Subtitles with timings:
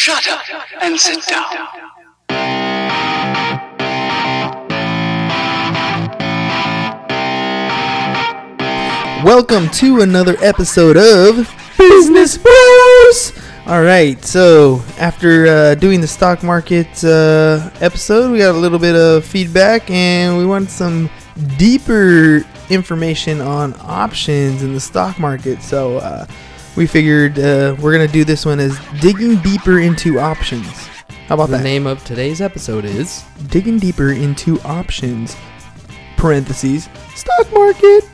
[0.00, 0.44] Shut up
[0.80, 1.44] and sit down.
[9.24, 13.32] Welcome to another episode of Business Bros.
[13.66, 18.78] All right, so after uh, doing the stock market uh, episode, we got a little
[18.78, 21.10] bit of feedback, and we want some
[21.56, 25.60] deeper information on options in the stock market.
[25.60, 26.24] So uh,
[26.78, 30.68] we figured uh, we're gonna do this one as digging deeper into options.
[31.26, 31.64] How about The that?
[31.64, 35.36] name of today's episode is Digging deeper into options.
[36.16, 38.04] Parentheses stock market.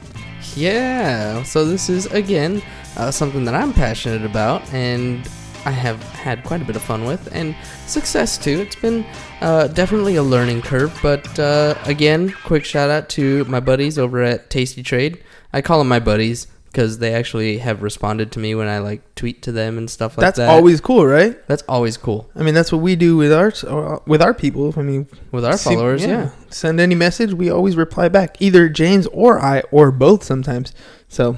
[0.57, 1.43] Yeah.
[1.43, 2.62] So this is again
[2.97, 5.29] uh, something that I'm passionate about and
[5.66, 7.55] I have had quite a bit of fun with and
[7.87, 8.60] success too.
[8.60, 9.05] It's been
[9.43, 14.23] uh, definitely a learning curve, but uh, again, quick shout out to my buddies over
[14.23, 15.23] at Tasty Trade.
[15.52, 19.15] I call them my buddies because they actually have responded to me when I like
[19.15, 20.46] tweet to them and stuff like That's that.
[20.46, 21.37] That's always cool, right?
[21.46, 24.74] that's always cool I mean, that's what we do with our uh, with our people.
[24.77, 26.04] I mean, with our see- followers.
[26.04, 26.30] yeah.
[26.51, 28.40] Send any message, we always reply back.
[28.40, 30.73] Either James or I, or both sometimes.
[31.09, 31.37] So,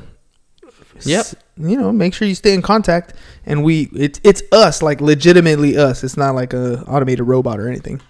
[1.05, 1.27] Yep.
[1.58, 3.12] You know, make sure you stay in contact,
[3.44, 6.02] and we it's it's us, like legitimately us.
[6.05, 8.00] It's not like a automated robot or anything.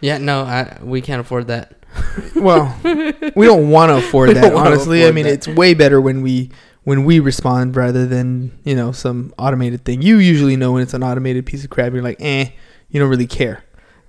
[0.00, 0.16] Yeah.
[0.18, 1.76] No, I, we can't afford that.
[2.36, 2.74] Well,
[3.36, 4.54] we don't want to afford that.
[4.54, 5.32] Honestly, I mean, that.
[5.34, 6.50] it's way better when we
[6.84, 10.02] when we respond rather than you know some automated thing.
[10.02, 11.92] You usually know when it's an automated piece of crap.
[11.92, 12.50] You're like, eh,
[12.90, 13.62] you don't really care.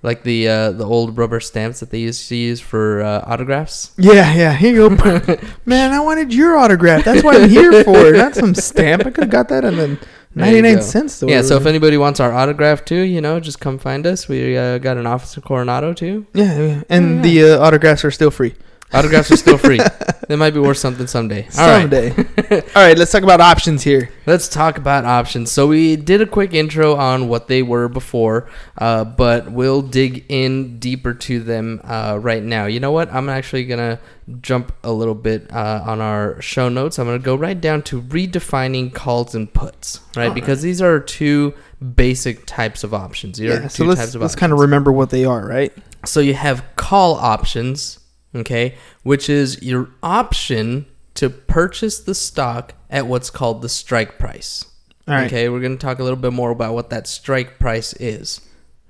[0.04, 3.92] like the uh, the old rubber stamps that they used to use for uh, autographs.
[3.98, 4.52] Yeah, yeah.
[4.54, 5.38] Here you go.
[5.64, 7.04] Man, I wanted your autograph.
[7.04, 8.10] That's what I'm here for.
[8.12, 9.06] Not some stamp.
[9.06, 9.98] I could have got that in the
[10.34, 11.28] 99 cents store.
[11.30, 14.26] Yeah, so if anybody wants our autograph too, you know, just come find us.
[14.28, 16.26] We uh, got an office in Coronado too.
[16.34, 16.82] yeah, yeah.
[16.88, 17.22] And Yeah.
[17.22, 18.54] the uh, autographs are still free.
[18.94, 19.80] Autographs are still free.
[20.28, 21.44] they might be worth something someday.
[21.58, 22.10] All right, Someday.
[22.76, 24.10] All right, let's talk about options here.
[24.26, 25.50] let's talk about options.
[25.50, 28.48] So we did a quick intro on what they were before,
[28.78, 32.66] uh, but we'll dig in deeper to them uh, right now.
[32.66, 33.12] You know what?
[33.12, 33.98] I'm actually gonna
[34.40, 36.98] jump a little bit uh, on our show notes.
[36.98, 40.28] I'm gonna go right down to redefining calls and puts, right?
[40.28, 41.54] All because these are two
[41.96, 43.38] basic types of options.
[43.38, 44.40] These Yeah, two so let's, types of let's options.
[44.40, 45.72] kind of remember what they are, right?
[46.04, 47.98] So you have call options,
[48.34, 54.64] okay, which is your option to purchase the stock at what's called the strike price.
[55.08, 55.26] All right.
[55.26, 58.40] Okay, we're going to talk a little bit more about what that strike price is.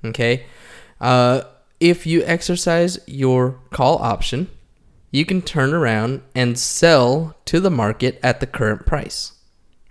[0.04, 0.46] Okay,
[1.00, 1.42] uh,
[1.80, 4.48] if you exercise your call option,
[5.10, 9.32] you can turn around and sell to the market at the current price.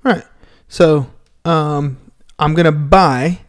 [0.03, 0.23] Right.
[0.67, 1.11] So,
[1.45, 1.97] um,
[2.39, 3.41] I'm gonna buy,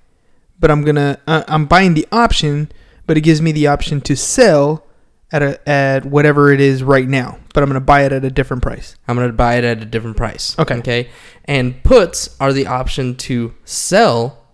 [0.59, 2.71] but I'm gonna uh, I'm buying the option,
[3.07, 4.87] but it gives me the option to sell
[5.33, 7.39] at a at whatever it is right now.
[7.55, 8.97] But I'm gonna buy it at a different price.
[9.09, 10.59] I'm going to buy it at a different price.
[10.59, 10.77] Okay.
[10.77, 11.09] Okay.
[11.47, 14.45] And puts are the option to sell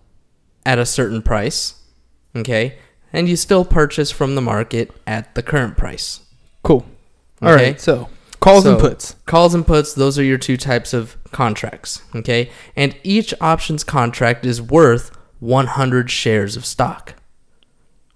[0.65, 1.75] at a certain price.
[2.35, 2.77] Okay.
[3.13, 6.21] And you still purchase from the market at the current price.
[6.63, 6.85] Cool.
[7.41, 7.65] All Okay.
[7.71, 7.81] right.
[7.81, 8.09] So
[8.39, 9.15] calls and puts.
[9.25, 12.01] Calls and puts, those are your two types of contracts.
[12.15, 12.49] Okay.
[12.75, 17.15] And each options contract is worth 100 shares of stock.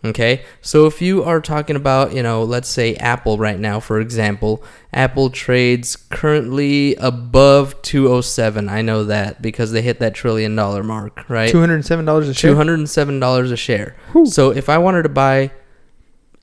[0.06, 4.02] Okay, so if you are talking about, you know, let's say Apple right now, for
[4.02, 4.62] example,
[4.94, 8.68] Apple trades currently above 207.
[8.68, 11.50] I know that because they hit that trillion dollar mark, right?
[11.50, 12.52] Two hundred and seven dollars a share.
[12.52, 13.96] Two hundred and seven dollars a share.
[14.12, 14.26] Whew.
[14.26, 15.52] So if I wanted to buy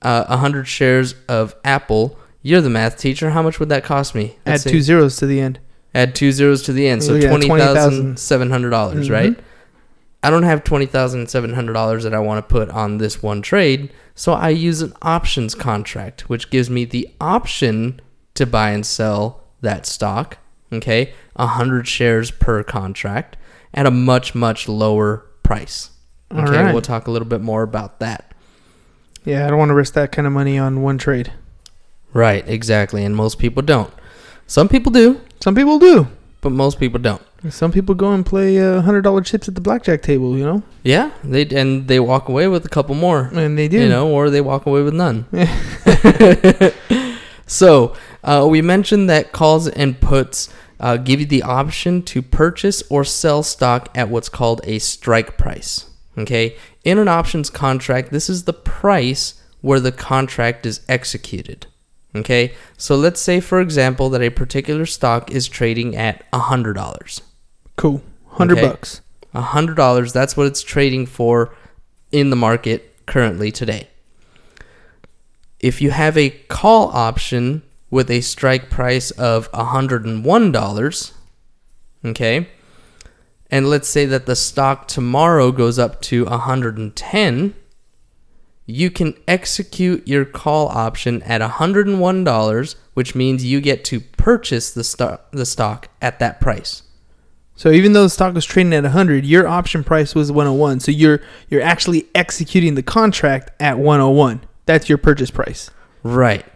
[0.00, 3.28] uh, a hundred shares of Apple, you're the math teacher.
[3.31, 4.37] How much would that cost me?
[4.47, 4.71] Add Let's see.
[4.71, 5.59] two zeros to the end.
[5.94, 8.19] Add two zeros to the end, so Yeah, twenty thousand $20,000.
[8.19, 9.12] seven hundred dollars, Mhm.
[9.12, 9.38] right?
[10.23, 13.23] I don't have twenty thousand seven hundred dollars that I want to put on this
[13.23, 18.01] one trade, so I use an options contract, which gives me the option
[18.35, 20.39] to buy and sell that stock.
[20.73, 23.37] Okay, hundred shares per contract
[23.73, 25.91] at a much much lower price.
[26.33, 26.73] Okay, right.
[26.73, 28.35] we'll talk a little bit more about that.
[29.25, 31.33] Yeah, I don't want to risk that kind of money on one trade.
[32.13, 33.93] Right, exactly, and most people don't.
[34.47, 36.09] Some people do, Some people do.
[36.41, 37.23] But most people don't.
[37.49, 40.37] Some people go and play uh, hundred dollar chips at the blackjack table.
[40.37, 43.31] You know, Yeah, they and they walk away with a couple more.
[43.33, 43.81] and they do.
[43.81, 45.27] you know, or they walk away with none.
[47.47, 47.95] so,
[48.25, 53.04] uh, we mentioned that calls and puts uh, give you the option to purchase or
[53.04, 55.87] sell stock at what's called a strike price.
[56.19, 61.66] Okay, in an options contract, this is the price where the contract is executed.
[62.15, 67.21] Okay, so let's say, for example, that a particular stock is trading at hundred dollars.
[67.77, 68.03] Cool.
[68.27, 68.68] Hundred Okay.
[68.68, 69.01] bucks.
[69.33, 70.12] A hundred dollars.
[70.12, 71.54] That's what it's trading for
[72.10, 73.86] in the market currently today.
[75.60, 81.13] If you have a call option with a strike price of hundred and one dollars,
[82.04, 82.48] okay,
[83.51, 87.54] and let's say that the stock tomorrow goes up to 110,
[88.71, 94.84] you can execute your call option at $101, which means you get to purchase the
[94.84, 96.83] stock the stock at that price.
[97.57, 100.81] So even though the stock was trading at 100, your option price was 101.
[100.81, 104.43] So you're you're actually executing the contract at 101.
[104.67, 105.71] That's your purchase price.
[106.03, 106.47] Right.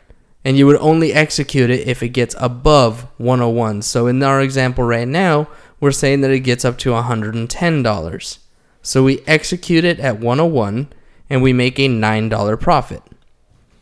[0.45, 3.83] And you would only execute it if it gets above 101.
[3.83, 5.49] So in our example right now,
[5.81, 8.39] we're saying that it gets up to $110.
[8.83, 10.93] So we execute it at 101
[11.31, 13.03] and we make a $9 profit.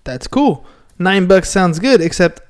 [0.05, 0.65] That's cool.
[0.99, 2.41] 9 bucks sounds good except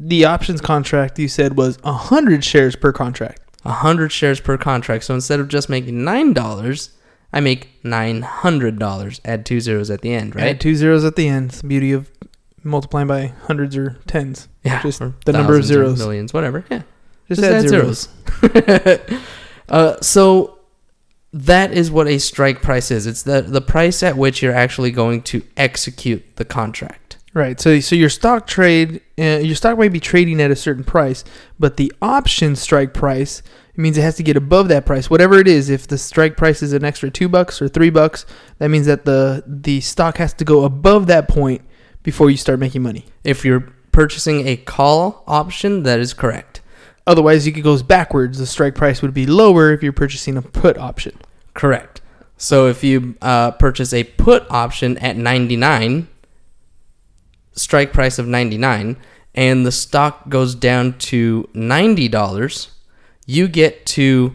[0.00, 3.40] the options contract you said was 100 shares per contract.
[3.62, 5.04] 100 shares per contract.
[5.04, 6.90] So instead of just making $9,
[7.32, 9.20] I make $900.
[9.24, 10.44] Add two zeros at the end, right?
[10.44, 11.50] Add two zeros at the end.
[11.50, 12.10] It's the beauty of
[12.62, 14.48] multiplying by hundreds or tens.
[14.62, 14.82] yeah.
[14.82, 15.98] just the number of zeros.
[15.98, 16.64] Millions, whatever.
[16.70, 16.82] Yeah.
[17.28, 18.08] Just, Just add, add zeros.
[18.40, 19.10] zeros.
[19.68, 20.57] uh, so
[21.44, 23.06] that is what a strike price is.
[23.06, 27.18] It's the the price at which you're actually going to execute the contract.
[27.34, 27.60] Right.
[27.60, 31.24] So so your stock trade, uh, your stock might be trading at a certain price,
[31.58, 33.42] but the option strike price
[33.76, 35.70] means it has to get above that price, whatever it is.
[35.70, 38.26] If the strike price is an extra two bucks or three bucks,
[38.58, 41.62] that means that the the stock has to go above that point
[42.02, 43.04] before you start making money.
[43.22, 46.62] If you're purchasing a call option, that is correct.
[47.06, 48.38] Otherwise, it goes backwards.
[48.38, 51.16] The strike price would be lower if you're purchasing a put option.
[51.58, 52.00] Correct.
[52.36, 56.06] So if you uh, purchase a put option at 99,
[57.52, 58.96] strike price of 99,
[59.34, 62.68] and the stock goes down to $90,
[63.26, 64.34] you get to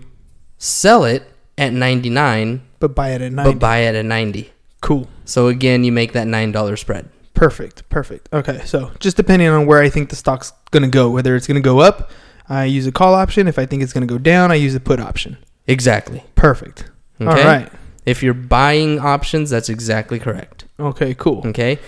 [0.57, 1.23] sell it
[1.57, 3.51] at 99 But buy it at ninety.
[3.53, 4.51] but buy it at 90.
[4.81, 5.07] cool.
[5.25, 7.09] So again, you make that $9 spread.
[7.33, 7.87] Perfect.
[7.89, 8.27] Perfect.
[8.33, 8.61] Okay.
[8.65, 11.79] So just depending on where I think the stock's gonna go, whether it's gonna go
[11.79, 12.11] up,
[12.49, 13.47] I use a call option.
[13.47, 15.37] If I think it's gonna go down, I use a put option.
[15.65, 16.23] Exactly.
[16.35, 16.91] Perfect.
[17.21, 17.41] Okay?
[17.41, 17.71] All right.
[18.05, 20.65] If you're buying options, that's exactly correct.
[20.79, 21.13] Okay.
[21.13, 21.41] Cool.
[21.47, 21.79] Okay.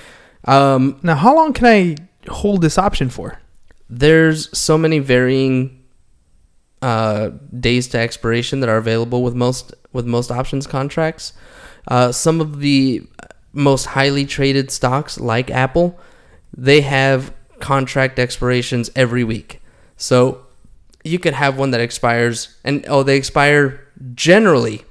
[0.46, 1.96] Um, Now, how long can I
[2.30, 3.40] hold this option for?
[3.90, 5.84] there's so many varying
[6.82, 7.30] uh,
[7.60, 11.34] days to expiration that are available with most with most options contracts.
[11.88, 13.02] Uh, some of the
[13.54, 16.00] most highly traded stocks, like Apple,
[16.56, 19.62] they have contract expirations every week.
[19.98, 20.46] So
[21.04, 24.84] you could have one that expires, and oh, they expire generally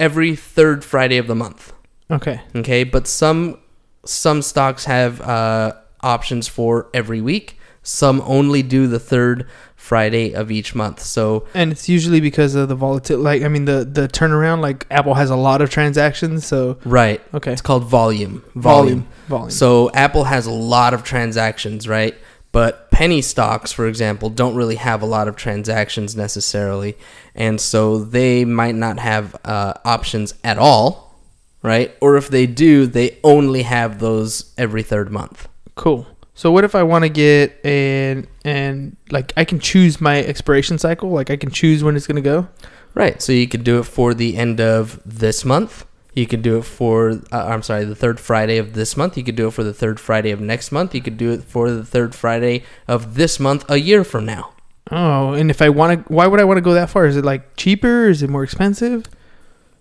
[0.00, 1.72] every third Friday of the month.
[2.10, 2.40] Okay.
[2.56, 3.58] Okay, but some
[4.04, 7.58] some stocks have uh, options for every week.
[7.82, 11.00] Some only do the third Friday of each month.
[11.00, 13.22] So And it's usually because of the volatility.
[13.22, 14.60] Like, I mean, the the turnaround.
[14.60, 17.52] Like, Apple has a lot of transactions, so right, okay.
[17.52, 18.44] it's called volume.
[18.54, 19.06] Volume.
[19.28, 19.50] Volume.
[19.50, 22.14] So Apple has a lot of transactions, right?
[22.52, 26.96] But penny stocks, for example, don't really have a lot of transactions necessarily,
[27.34, 31.16] and so they might not have uh, options at all,
[31.62, 31.94] right?
[32.00, 35.48] Or if they do, they only have those every third month.
[35.76, 36.06] Cool.
[36.34, 40.78] So what if I want to get an and like I can choose my expiration
[40.78, 41.10] cycle?
[41.10, 42.48] Like I can choose when it's gonna go.
[42.94, 43.20] Right.
[43.20, 45.84] So you could do it for the end of this month.
[46.14, 49.16] You could do it for, uh, I'm sorry, the third Friday of this month.
[49.16, 50.94] You could do it for the third Friday of next month.
[50.94, 54.52] You could do it for the third Friday of this month a year from now.
[54.90, 57.06] Oh, and if I want to, why would I want to go that far?
[57.06, 58.08] Is it like cheaper?
[58.08, 59.06] Is it more expensive?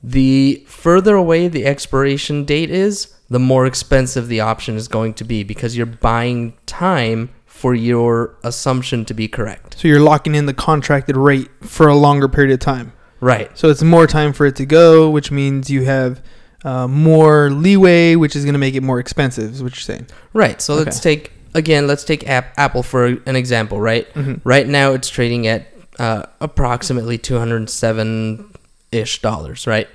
[0.03, 5.23] The further away the expiration date is, the more expensive the option is going to
[5.23, 9.77] be because you're buying time for your assumption to be correct.
[9.79, 12.93] So you're locking in the contracted rate for a longer period of time.
[13.21, 13.49] Right.
[13.57, 16.21] So it's more time for it to go, which means you have
[16.63, 19.53] uh, more leeway, which is going to make it more expensive.
[19.53, 20.07] Is what you're saying?
[20.33, 20.61] Right.
[20.61, 24.11] So let's take, again, let's take App- Apple for an example, right?
[24.13, 24.41] Mhm.
[24.43, 25.67] Right now, it's trading at
[25.99, 28.49] uh, approximately two hundred seven
[28.91, 29.67] ish dollars.
[29.67, 29.87] Right.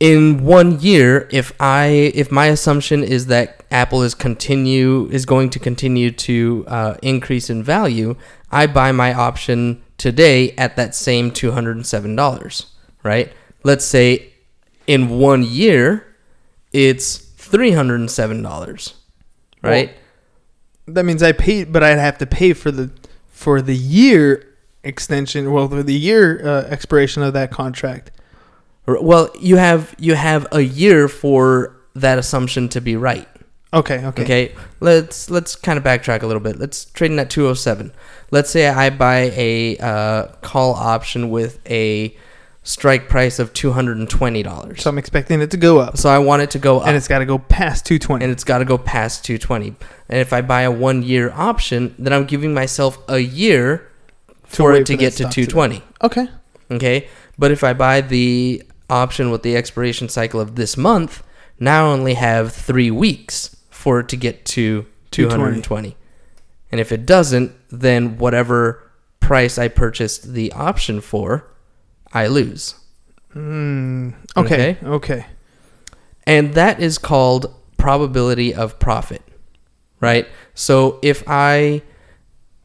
[0.00, 5.50] In one year, if I if my assumption is that Apple is continue is going
[5.50, 8.14] to continue to uh, increase in value,
[8.52, 12.66] I buy my option today at that same two hundred and seven dollars.
[13.02, 13.32] Right.
[13.62, 14.32] Let's say
[14.86, 16.16] in one year,
[16.72, 18.94] it's three hundred and seven dollars.
[19.62, 19.94] Right.
[20.86, 22.90] That means I paid, but I'd have to pay for the
[23.28, 25.52] for the year extension.
[25.52, 28.12] Well, for the year uh, expiration of that contract.
[28.86, 33.28] Well, you have you have a year for that assumption to be right.
[33.72, 34.04] Okay.
[34.06, 34.22] Okay.
[34.22, 34.54] Okay.
[34.80, 36.58] Let's let's kind of backtrack a little bit.
[36.58, 37.92] Let's trade in at 207.
[38.30, 42.16] Let's say I buy a uh, call option with a
[42.62, 44.78] strike price of $220.
[44.80, 46.96] So I'm expecting it to go up, So I want it to go up and
[46.96, 48.22] it's got to go past 220.
[48.24, 49.68] and it's got to go past 220.
[50.10, 53.90] And if I buy a 1 year option, then I'm giving myself a year
[54.44, 55.82] for it to for get to stock to- 220.
[56.02, 56.28] okay.
[56.70, 57.08] Okay,
[57.38, 61.22] but if I buy the option with the expiration cycle of this month,
[61.58, 65.96] now I only have three weeks for it to get to 220.
[66.72, 71.48] And if it doesn't, then whatever price I purchased the option for,
[72.12, 72.74] I lose.
[73.36, 74.78] Mm, okay.
[74.82, 75.26] Okay.
[76.26, 79.22] And that is called probability of profit,
[80.00, 80.26] right?
[80.54, 81.82] So if I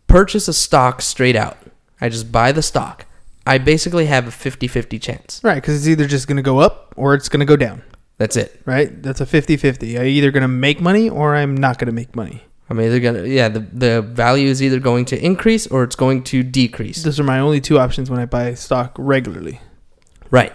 [0.08, 1.60] purchase a stock straight out,
[2.02, 3.06] I just buy the stock,
[3.46, 5.42] I basically have a 50 50 chance.
[5.44, 7.84] Right, because it's either just going to go up or it's going to go down.
[8.18, 8.62] That's it.
[8.66, 9.02] Right?
[9.02, 9.98] That's a 50 50.
[9.98, 12.44] I'm either going to make money or I'm not going to make money.
[12.70, 16.24] I'm either gonna, yeah, the, the value is either going to increase or it's going
[16.26, 17.04] to decrease.
[17.04, 19.60] Those are my only two options when I buy stock regularly.
[20.32, 20.54] Right.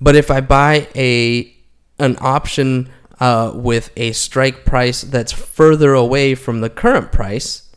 [0.00, 1.52] But if I buy a
[1.98, 7.70] an option uh, with a strike price that's further away from the current price,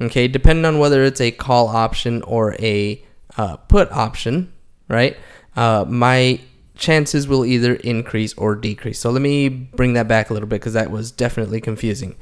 [0.00, 3.04] okay, depending on whether it's a call option or a
[3.36, 4.52] uh, put option,
[4.88, 5.16] right?
[5.54, 6.40] Uh, my
[6.80, 8.98] chances will either increase or decrease.
[8.98, 12.16] So let me bring that back a little bit because that was definitely confusing.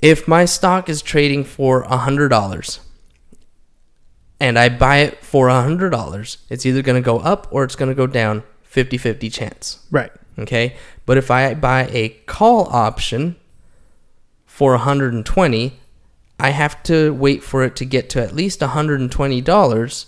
[0.00, 2.78] If my stock is trading for $100
[4.38, 7.88] and I buy it for $100, it's either going to go up or it's going
[7.88, 9.84] to go down 50 50 chance.
[9.90, 10.12] Right.
[10.38, 10.76] Okay.
[11.06, 13.36] But if I buy a call option
[14.44, 15.80] for 120,
[16.38, 20.06] I have to wait for it to get to at least $120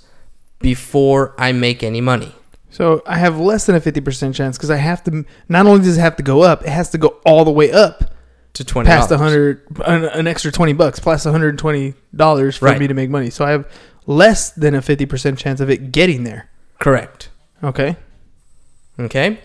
[0.59, 2.35] before I make any money.
[2.78, 5.99] So I have less than a 50% chance because I have to, not only does
[5.99, 8.14] it have to go up, it has to go all the way up
[8.54, 11.94] To twenty past 100, an, an extra 20 bucks plus $120
[12.56, 12.78] for Right.
[12.78, 13.30] me to make money.
[13.30, 13.68] So I have
[14.06, 16.50] less than a 50% chance of it getting there.
[16.78, 17.30] Correct.
[17.64, 17.97] Okay.
[19.00, 19.40] Okay.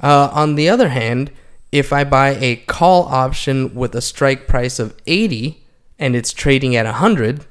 [0.00, 1.32] Uh, on the other hand,
[1.72, 5.64] if I buy a call option with a strike price of 80
[5.98, 7.44] and it's trading at 100,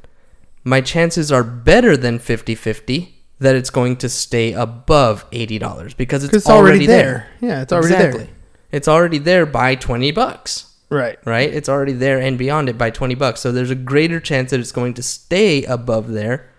[0.63, 6.23] my chances are better than 50 50 that it's going to stay above $80 because
[6.23, 7.27] it's, it's already, already, there.
[7.39, 7.49] there.
[7.49, 8.09] Yeah, it's already there.
[8.09, 8.33] exactly.
[8.71, 10.73] It's already there by 20 bucks.
[10.89, 11.17] Right.
[11.25, 11.51] right?
[11.51, 13.41] It's already there and beyond it by 20 bucks.
[13.41, 16.49] So there's a greater chance that it's going to stay above there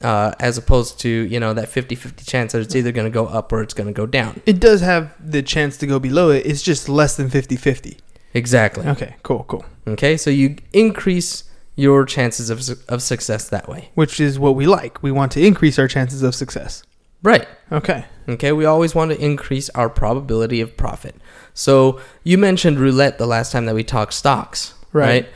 [0.00, 3.14] uh, as opposed to, you know, that 50 50 chance that it's either going to
[3.14, 4.40] go up or it's going to go down.
[4.46, 6.46] It does have the chance to go below it.
[6.46, 7.98] It's just less than 50 50.
[8.34, 8.86] Exactly.
[8.86, 9.64] Okay, cool, cool.
[9.86, 11.44] Okay, so you increase
[11.76, 13.90] your chances of, su- of success that way.
[13.94, 15.02] Which is what we like.
[15.02, 16.82] We want to increase our chances of success.
[17.22, 17.48] Right.
[17.72, 18.04] Okay.
[18.28, 21.14] Okay, we always want to increase our probability of profit.
[21.54, 25.24] So you mentioned roulette the last time that we talked stocks, Right.
[25.24, 25.28] right?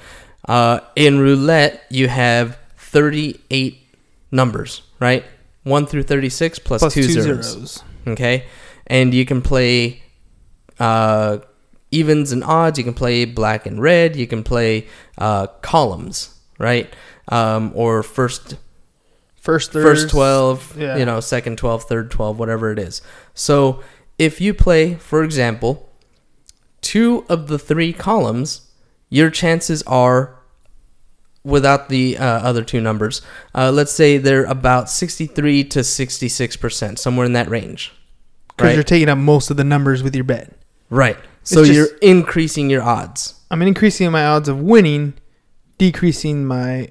[0.49, 3.79] Uh, in roulette, you have 38
[4.31, 5.25] numbers, right?
[5.65, 7.53] 1 through 36 plus, Plus two, two zeros.
[7.53, 7.83] zeros.
[8.07, 8.45] Okay,
[8.87, 10.03] and you can play
[10.79, 11.39] uh,
[11.91, 12.79] evens and odds.
[12.79, 14.17] You can play black and red.
[14.17, 16.93] You can play uh, columns, right?
[17.29, 18.57] Um, or first
[19.41, 20.97] First, first 12, yeah.
[20.99, 23.01] you know, second 12, third 12, whatever it is.
[23.33, 23.83] So
[24.19, 25.89] if you play, for example,
[26.83, 28.69] two of the three columns,
[29.09, 30.39] your chances are
[31.45, 33.23] without the uh, other two numbers.
[33.55, 37.95] Uh, let's say they're about 63 to 66%, somewhere in that range.
[38.49, 38.75] Because Right.
[38.75, 40.53] you're taking up most of the numbers with your bet.
[40.91, 41.17] Right.
[41.49, 43.35] So just- you're increasing your odds.
[43.51, 45.15] I'm increasing my odds of winning,
[45.79, 46.89] decreasing my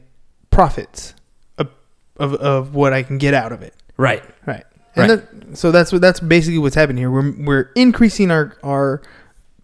[0.49, 1.13] profits
[1.57, 1.69] of,
[2.17, 3.75] of, of what I can get out of it.
[3.97, 4.23] Right.
[4.45, 4.63] Right.
[4.95, 7.11] And That, so that's what that's basically what's happening here.
[7.11, 9.03] We're we're increasing our our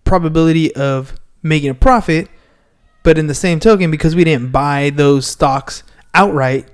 [0.04, 2.30] probability of making a profit,
[3.02, 5.82] but in the same token, because we didn't buy those stocks
[6.14, 6.68] outright,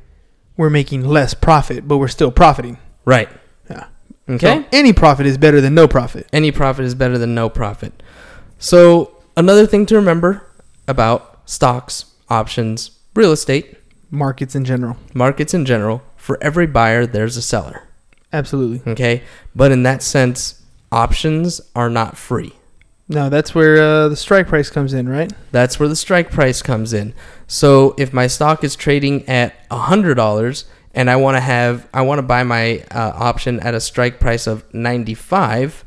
[0.57, 2.77] we're making less profit, but we're still profiting.
[3.05, 3.29] Right.
[3.69, 3.85] Yeah.
[4.29, 4.45] Okay.
[4.61, 6.27] So any profit is better than no profit.
[6.33, 8.03] any profit is better than no profit.
[8.59, 10.45] So, another thing to remember
[10.87, 13.77] about stocks, options, real estate,
[14.11, 14.97] Markets in general.
[15.13, 17.83] markets in general, for every buyer, there's a seller.
[18.33, 18.91] Absolutely.
[18.91, 19.23] Okay.
[19.55, 20.61] But in that sense,
[20.91, 22.53] options are not free.
[23.07, 25.31] No, that's where uh, the strike price comes in, right?
[25.51, 27.13] That's where the strike price comes in.
[27.47, 32.01] So if my stock is trading at hundred dollars and I want to have I
[32.01, 35.85] want to buy my uh, option at a strike price of ninety five,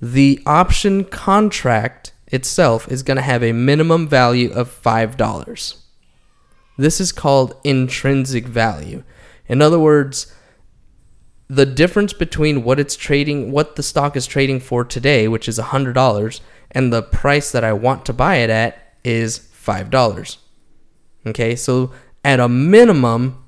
[0.00, 5.82] the option contract itself is going to have a minimum value of five dollars.
[6.76, 9.02] This is called intrinsic value.
[9.48, 10.32] In other words,
[11.48, 15.58] the difference between what it's trading, what the stock is trading for today, which is
[15.58, 16.40] hundred dollars,
[16.70, 20.38] and the price that I want to buy it at is five dollars.
[21.26, 23.44] Okay, so at a minimum,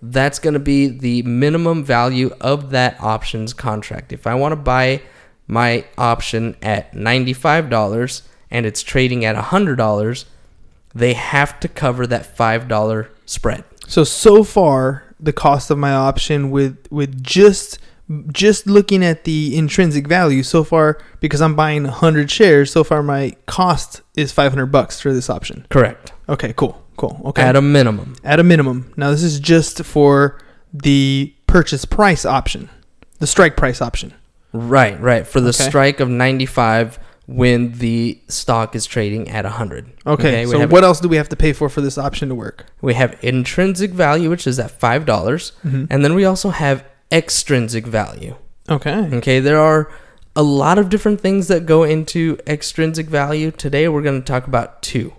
[0.00, 4.12] that's going to be the minimum value of that options contract.
[4.12, 5.02] If I want to buy
[5.48, 10.26] my option at ninety-five dollars and it's trading at hundred dollars,
[10.94, 13.64] they have to cover that five dollar spread.
[13.86, 17.78] So so far, the cost of my option with with just
[18.32, 23.02] just looking at the intrinsic value so far because I'm buying 100 shares so far
[23.02, 25.66] my cost is 500 bucks for this option.
[25.68, 26.12] Correct.
[26.26, 26.82] Okay, cool.
[26.96, 27.20] Cool.
[27.26, 27.42] Okay.
[27.42, 28.16] At a minimum.
[28.24, 28.92] At a minimum.
[28.96, 30.40] Now this is just for
[30.72, 32.70] the purchase price option.
[33.18, 34.14] The strike price option.
[34.58, 35.26] Right, right.
[35.26, 35.68] For the Okay.
[35.68, 39.86] strike of 95 when the stock is trading at 100.
[40.06, 40.46] Okay.
[40.46, 42.66] we so what else do we have to pay for for this option to work?
[42.80, 45.84] we have intrinsic value which is at $5 mm-hmm.
[45.90, 48.34] and then we also have extrinsic value.
[48.68, 49.08] Okay.
[49.12, 49.90] Okay, there are
[50.34, 53.50] a lot of different things that go into extrinsic value.
[53.50, 55.12] Today we're going to talk about two.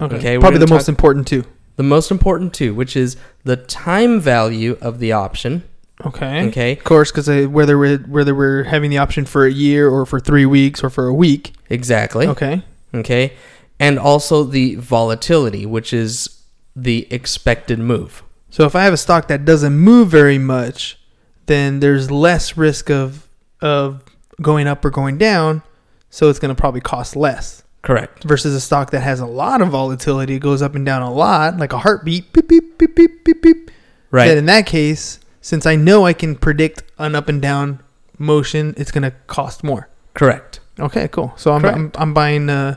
[0.00, 0.16] Okay.
[0.16, 1.44] Okay, Probably the most important two.
[1.76, 5.64] The most important two, which is the time value of the option.
[6.04, 6.48] Okay.
[6.48, 10.04] Okay, Of course, because whether we're whether we're having the option for a year or
[10.06, 11.52] for three weeks or for a week.
[11.70, 12.26] exactly.
[12.26, 12.62] Okay.
[12.92, 13.32] Okay,
[13.80, 16.42] and also the volatility, which is
[16.76, 18.22] the expected move.
[18.50, 20.98] So if I have a stock that doesn't move very much,
[21.46, 23.28] then there's less risk of
[23.60, 24.02] of
[24.42, 25.62] going up or going down.
[26.10, 28.22] So it's going to probably cost less Correct.
[28.22, 31.12] versus a stock that has a lot of volatility, it goes up and down a
[31.12, 33.70] lot, like a heartbeat, beep beep beep beep beep beep.
[34.12, 34.28] Right.
[34.28, 37.82] Then in that case, since I know I can predict an up and down
[38.18, 39.90] motion, it's going to cost more.
[40.14, 40.60] Correct.
[40.80, 41.34] Okay, cool.
[41.36, 42.76] So I'm I'm, I'm buying uh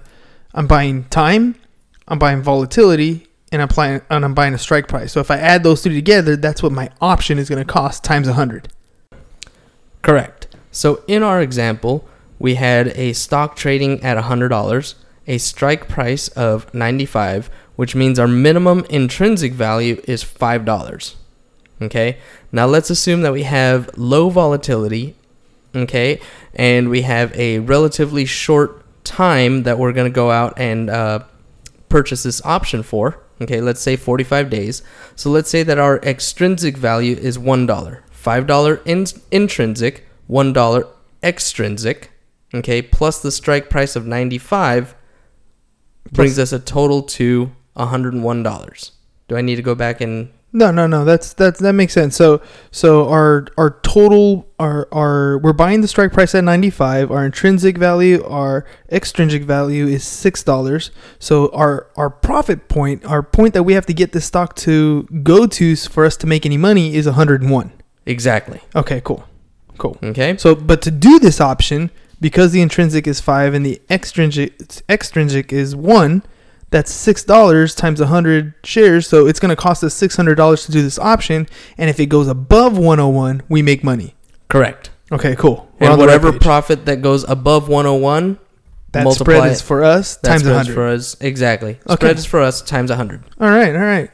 [0.53, 1.55] I'm buying time,
[2.09, 5.13] I'm buying volatility, and I'm buying and I'm buying a strike price.
[5.13, 8.03] So if I add those two together, that's what my option is going to cost
[8.03, 8.67] times 100.
[10.01, 10.47] Correct.
[10.69, 12.05] So in our example,
[12.37, 14.95] we had a stock trading at $100,
[15.25, 21.15] a strike price of 95, which means our minimum intrinsic value is $5.
[21.81, 22.17] Okay?
[22.51, 25.15] Now let's assume that we have low volatility,
[25.75, 26.19] okay?
[26.53, 31.19] And we have a relatively short time that we're going to go out and uh,
[31.89, 33.19] purchase this option for.
[33.39, 34.81] Okay, let's say 45 days.
[35.15, 38.01] So let's say that our extrinsic value is $1.
[38.11, 40.87] $5 in- intrinsic, $1
[41.23, 42.11] extrinsic,
[42.53, 44.95] okay, plus the strike price of 95
[46.11, 48.91] brings us a total to $101.
[49.27, 51.03] Do I need to go back and No, no, no.
[51.03, 52.15] That's that's that makes sense.
[52.15, 57.11] So so our our total our our we're buying the strike price at 95.
[57.11, 60.89] Our intrinsic value, our extrinsic value is $6.
[61.19, 65.03] So our our profit point, our point that we have to get this stock to
[65.21, 67.71] go to for us to make any money is 101.
[68.05, 68.61] exactly?
[68.75, 69.25] Okay, cool.
[69.77, 69.97] Cool.
[70.01, 70.37] Okay?
[70.37, 75.53] So, but to do this option, because the intrinsic is five and the extrinsic extrinsic
[75.53, 76.23] is one,
[76.69, 79.07] that's six dollars times a hundred shares.
[79.07, 81.47] So it's going to cost us six hundred dollars to do this option.
[81.77, 84.15] And if it goes above one hundred one, we make money.
[84.49, 84.89] Correct.
[85.11, 85.69] Okay, cool.
[85.79, 88.39] We're And the right whatever profit that goes above 101,
[88.91, 89.51] that multiply spread it.
[89.53, 90.73] is for us that times a hundred.
[90.73, 91.15] for us.
[91.21, 91.79] Exactly.
[91.87, 91.95] Okay.
[91.95, 93.23] Spread is for us times 100.
[93.39, 94.11] All right, all right.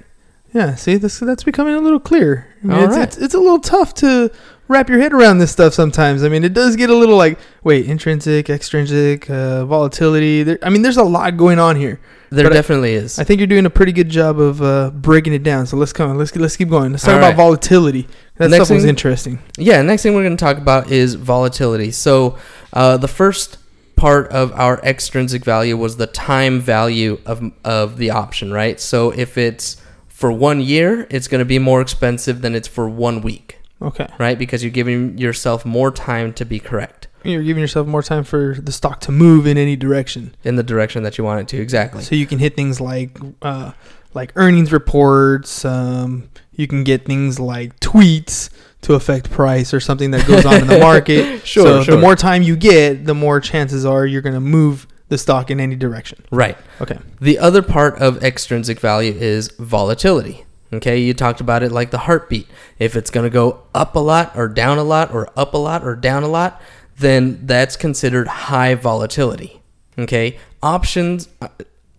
[0.53, 2.47] Yeah, see, this that's becoming a little clear.
[2.63, 3.03] I mean, All it's, right.
[3.07, 4.29] it's, it's a little tough to
[4.67, 6.23] wrap your head around this stuff sometimes.
[6.23, 10.43] I mean, it does get a little like, wait, intrinsic, extrinsic, uh, volatility.
[10.43, 11.99] There, I mean, there's a lot going on here.
[12.33, 13.19] There But I- definitely is.
[13.19, 15.67] I think you're doing a pretty good job of uh, breaking it down.
[15.67, 16.17] So let's come.
[16.17, 16.91] Let's let's keep going.
[16.91, 17.37] Let's talk All about right.
[17.37, 18.07] volatility.
[18.37, 19.39] That Next stuff was interesting.
[19.57, 21.91] Yeah, next thing we're going to talk about is volatility.
[21.91, 22.37] So,
[22.73, 23.57] uh, the first
[23.95, 28.79] part of our extrinsic value was the time value of, of the option, right?
[28.79, 32.89] So, if it's for one year, it's going to be more expensive than it's for
[32.89, 34.39] one week, Okay, right?
[34.39, 38.55] Because you're giving yourself more time to be correct you're giving yourself more time for
[38.59, 41.61] the stock to move in any direction, in the direction that you want it to.
[41.61, 42.03] Exactly.
[42.03, 43.71] so you can hit things like uh,
[44.13, 45.65] like earnings reports.
[45.65, 48.49] Um, you can get things like tweets
[48.81, 51.41] to affect price or something that goes on in the market.
[51.45, 51.95] Sure, So sure.
[51.95, 55.49] the more time you get, the more chances are you're going to move the stock
[55.51, 56.23] in any direction.
[56.31, 56.57] Right.
[56.81, 56.97] Okay.
[57.21, 60.45] The other part of extrinsic value is volatility.
[60.71, 62.47] Okay, you talked about it like the heartbeat.
[62.79, 65.57] If it's going to go up a lot or down a lot or up a
[65.57, 66.59] lot or down a lot,
[66.97, 69.61] then that's considered high volatility.
[69.97, 71.47] Okay, options uh,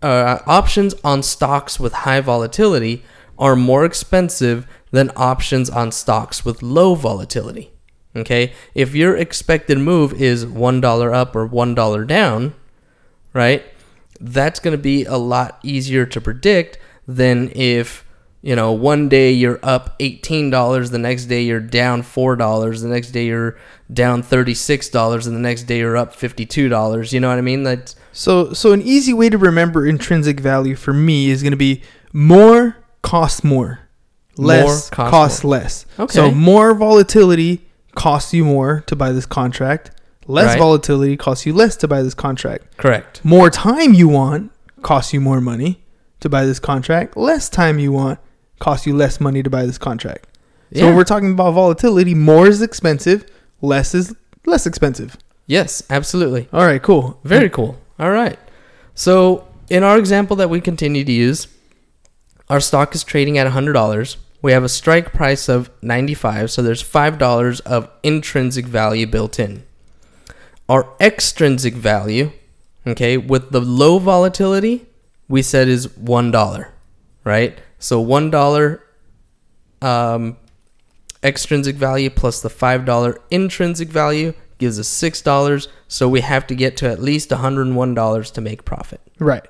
[0.02, 3.02] uh, options on stocks with high volatility
[3.38, 7.70] are more expensive than options on stocks with low volatility.
[8.16, 12.54] Okay, if your expected move is one dollar up or one dollar down,
[13.32, 13.64] right?
[14.20, 18.03] That's going to be a lot easier to predict than if,
[18.44, 23.12] you know, one day you're up $18, the next day you're down $4, the next
[23.12, 23.56] day you're
[23.90, 27.12] down $36, and the next day you're up $52.
[27.12, 27.62] You know what I mean?
[27.62, 31.56] That's So, so an easy way to remember intrinsic value for me is going to
[31.56, 31.80] be
[32.12, 33.88] more costs more,
[34.36, 35.86] less More costs costs less.
[35.98, 36.12] Okay.
[36.12, 39.90] So more volatility costs you more to buy this contract.
[40.26, 40.58] Less Right.
[40.58, 42.76] volatility costs you less to buy this contract.
[42.76, 43.24] correct.
[43.24, 44.52] More time you want
[44.82, 45.82] costs you more money
[46.20, 47.16] to buy this contract.
[47.16, 48.18] Less time you want
[48.58, 50.26] costs you less money to buy this contract.
[50.74, 53.24] So when we're talking about volatility, more is expensive,
[53.60, 54.14] less is
[54.44, 55.16] less expensive.
[55.46, 56.48] Yes, absolutely.
[56.52, 57.20] All right, cool.
[57.22, 57.78] Very cool.
[57.98, 58.38] All right.
[58.94, 61.48] So, in our example that we continue to use,
[62.48, 64.16] our stock is trading at $100.
[64.42, 69.64] We have a strike price of 95, so there's $5 of intrinsic value built in.
[70.68, 72.32] Our extrinsic value,
[72.86, 74.86] okay, with the low volatility,
[75.28, 76.68] we said is $1,
[77.24, 77.58] right?
[77.84, 78.80] So $1
[79.82, 80.38] um,
[81.22, 85.68] extrinsic value plus the $5 intrinsic value gives us $6.
[85.86, 89.02] So we have to get to at least $101 to make profit.
[89.18, 89.46] Right.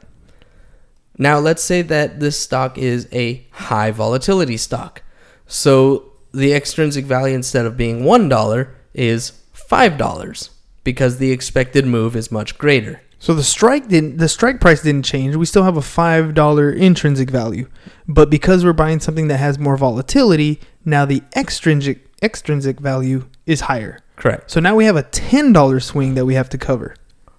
[1.17, 5.05] Now, let's say that this stock is a high volatility stock.
[5.47, 10.49] So the extrinsic value instead of being $1 is $5
[10.83, 13.01] because the expected move is much greater.
[13.25, 15.35] So the strike didn't the strike price didn't change.
[15.35, 17.71] We still have a five dollar intrinsic value,
[18.07, 23.63] but because we're buying something that has more volatility, now the extrinsic extrinsic value is
[23.63, 24.01] higher.
[24.17, 24.51] Correct.
[24.51, 26.97] So now we have a ten dollar swing that we have to cover.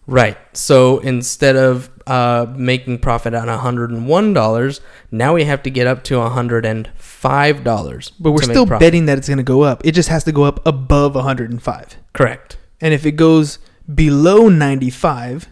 [0.07, 0.39] Right.
[0.53, 4.79] So instead of uh, making profit on $101,
[5.11, 8.11] now we have to get up to $105.
[8.19, 8.85] But we're still profit.
[8.85, 9.85] betting that it's going to go up.
[9.85, 11.97] It just has to go up above 105.
[12.13, 12.57] Correct.
[12.81, 13.57] And if it goes
[13.93, 15.47] below 95,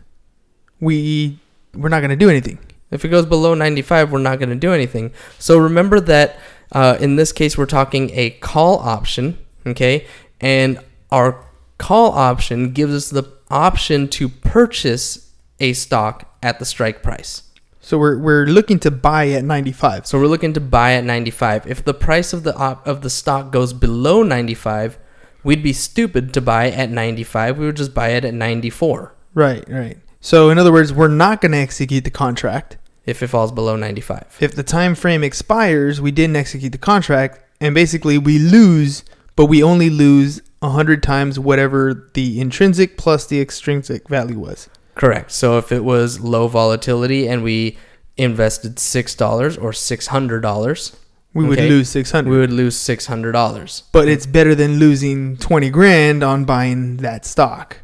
[0.83, 1.39] we
[1.75, 2.59] we're not going to do anything.
[2.91, 5.11] If it goes below 95, we're not going to do anything.
[5.39, 6.37] So remember that
[6.71, 10.05] uh, in this case, we're talking a call option, okay?
[10.39, 10.79] And
[11.11, 11.43] our
[11.77, 17.43] call option gives us the option to purchase a stock at the strike price.
[17.79, 20.07] So we're we're looking to buy at 95.
[20.07, 21.67] So we're looking to buy at 95.
[21.67, 24.97] If the price of the op- of the stock goes below 95,
[25.43, 27.57] we'd be stupid to buy at 95.
[27.57, 29.97] We would just buy it at 94 Right, right.
[30.25, 32.77] So in other words, we're not going to execute the contract.
[33.05, 34.37] if it falls below 95.
[34.39, 39.03] If the time frame expires, we didn't execute the contract and basically we lose,
[39.35, 44.69] but we only lose 100 times whatever the intrinsic plus the extrinsic value was.
[44.95, 45.31] Correct.
[45.33, 47.77] So if it was low volatility and we
[48.15, 50.93] invested $6 or $600,
[51.35, 51.67] We would Okay.
[51.67, 52.29] lose 600.
[52.31, 53.83] we would lose $600.
[53.91, 57.77] but it's better than losing 20 grand on buying that stock.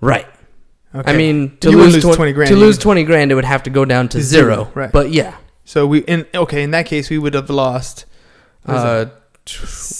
[0.00, 0.26] Right.
[0.94, 1.10] Okay.
[1.10, 3.44] I mean, to You lose, lose 20, 20 grand to lose 20 grand, it would
[3.46, 4.54] have to go down to zero.
[4.54, 4.92] zero, right.
[4.92, 5.36] But yeah.
[5.64, 8.04] So we in okay in that case we would have lost.
[8.66, 9.06] Uh,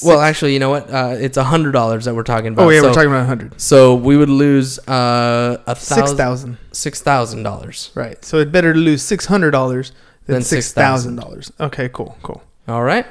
[0.04, 0.88] well, actually, you know what?
[0.88, 2.66] Uh, it's $100 that we're talking about.
[2.66, 3.60] oh yeah, so, we're talking about hundred.
[3.60, 6.58] so we would lose uh, a Six thousand, thousand.
[6.72, 7.96] $6,000.
[7.96, 8.24] Right.
[8.24, 9.90] So it's better to lose six hundred dollars
[10.26, 11.50] than Than six thousand dollars.
[11.58, 12.42] Okay, cool, cool.
[12.68, 13.04] All right.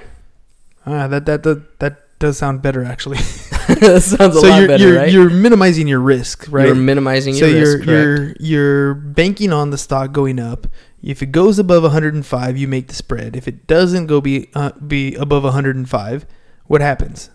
[0.85, 3.17] Ah, that that that that does sound better actually.
[3.17, 5.11] that sounds a so lot you're better, you're right?
[5.11, 6.67] you're minimizing your risk, right?
[6.67, 7.87] You're minimizing so your you're correct.
[7.89, 10.67] you're you're banking on the stock going up.
[11.03, 13.35] If it goes above 105, you make the spread.
[13.35, 16.25] If it doesn't go be uh, be above 105,
[16.67, 17.29] what happens?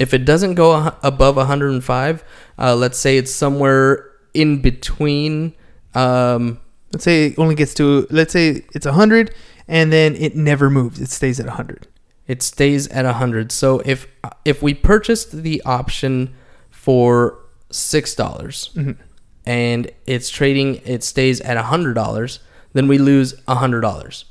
[0.00, 2.24] If it doesn't go above 105,
[2.58, 5.54] uh, let's say it's somewhere in between.
[5.94, 6.60] Um,
[6.92, 9.34] Let's say it only gets to let's say it's 100
[9.68, 11.00] and then it never moves.
[11.00, 11.88] It stays at 100.
[12.28, 13.52] It stays at 100.
[13.52, 14.06] So if
[14.44, 16.34] if we purchased the option
[16.70, 17.38] for
[17.70, 18.96] six dollars Mhm.
[19.44, 22.40] and it's trading, it stays at hundred dollars,
[22.72, 24.24] then we lose hundred dollars.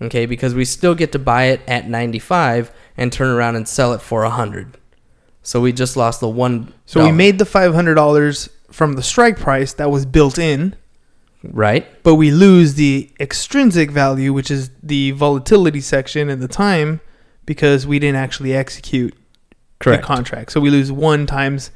[0.00, 3.92] Okay, because we still get to buy it at 95 and turn around and sell
[3.92, 4.78] it for 100.
[5.42, 6.72] So we just lost the one.
[6.86, 10.76] So we made the $500 from the strike price that was built in,
[11.42, 11.84] right.
[12.04, 17.00] but we lose the extrinsic value, which is the volatility section and the time,
[17.48, 19.16] because we didn't actually execute
[19.80, 20.02] Correct.
[20.02, 20.52] the contract.
[20.52, 21.70] So we lose one times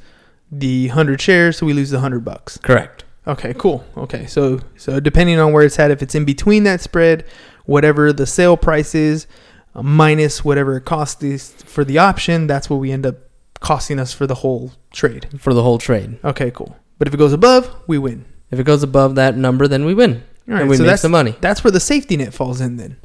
[0.51, 2.59] the 100 shares, so we lose the 100 bucks.
[2.59, 3.05] Correct.
[3.25, 3.83] Okay, cool.
[3.97, 7.25] Okay, so so depending on where it's at, if it's in between that spread,
[7.65, 9.25] whatever the sale price is,
[9.73, 13.15] uh, minus whatever it costs is for the option, that's what we end up
[13.59, 15.27] costing us for the whole trade.
[15.39, 16.19] For the whole trade.
[16.23, 16.77] Okay, cool.
[16.99, 18.25] But if it goes above, we win.
[18.51, 20.23] If it goes above that number, then we win.
[20.47, 21.35] All right, and we so make that's some money.
[21.41, 22.77] that's where the safety net falls in.
[22.77, 22.97] Then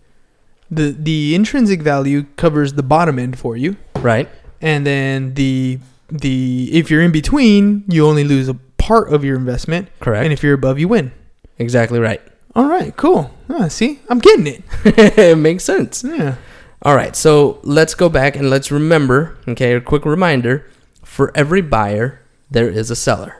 [0.70, 4.28] the the intrinsic value covers the bottom end for you, Right.
[4.61, 5.78] and then the
[6.11, 10.24] the if you're in between, you only lose a part of your investment, Correct.
[10.24, 11.12] and if you're above, you win.
[11.59, 12.20] exactly right.
[12.54, 13.31] All right, cool.
[13.50, 14.62] Ah, see, I'm getting it.
[14.85, 16.02] it makes sense.
[16.04, 16.37] Yeah.
[16.83, 20.66] All right, so let's go back and let's remember, okay, a quick reminder
[21.04, 23.37] for every buyer, there is a seller.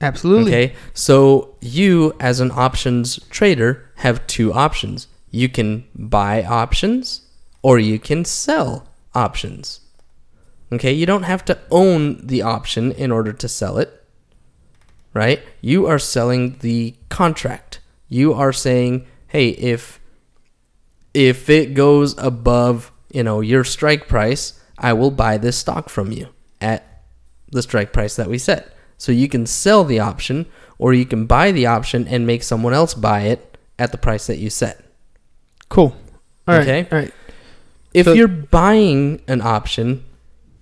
[0.00, 0.52] Absolutely.
[0.52, 5.06] Okay, so you, as an options trader, have two options.
[5.30, 7.22] You can buy options
[7.62, 9.80] or you can sell options.
[10.72, 14.04] Okay, you don't have to own the option in order to sell it,
[15.14, 15.40] right?
[15.60, 17.80] You are selling the contract.
[18.08, 19.98] You are saying, hey, if
[21.14, 26.12] if it goes above, you know, your strike price, I will buy this stock from
[26.12, 26.28] you
[26.60, 27.02] at
[27.50, 28.74] the strike price that we set.
[28.98, 30.46] So you can sell the option
[30.78, 34.26] or you can buy the option and make someone else buy it at the price
[34.26, 34.84] that you set.
[35.68, 35.94] Cool.
[36.46, 36.60] All right.
[36.62, 36.88] Okay.
[36.90, 37.12] All right.
[37.94, 40.04] If So- you're buying an option,